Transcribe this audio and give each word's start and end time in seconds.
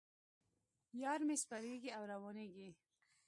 یار 1.03 1.19
مې 1.27 1.35
سپریږي 1.43 1.89
او 1.97 2.03
روانېږي. 2.13 2.69